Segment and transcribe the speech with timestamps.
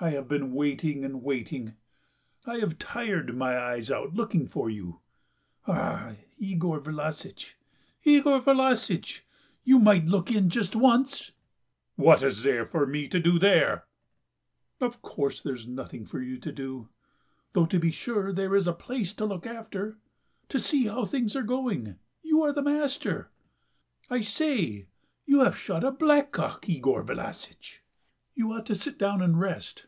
[0.00, 1.74] I have been waiting and waiting...
[2.46, 5.00] I've tired my eyes out looking for you.
[5.66, 7.56] Ah, Yegor Vlassitch,
[8.04, 9.24] Yegor Vlassitch!
[9.64, 11.32] you might look in just once!"
[11.96, 13.88] "What is there for me to do there?"
[14.80, 16.88] "Of course there is nothing for you to do...
[17.52, 18.32] though to be sure...
[18.32, 19.98] there is the place to look after....
[20.50, 21.98] To see how things are going....
[22.22, 23.32] You are the master....
[24.08, 24.86] I say,
[25.26, 27.82] you have shot a blackcock, Yegor Vlassitch!
[28.36, 29.86] You ought to sit down and rest!"